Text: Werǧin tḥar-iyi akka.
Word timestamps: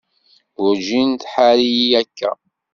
Werǧin 0.61 1.11
tḥar-iyi 1.21 1.87
akka. 2.01 2.31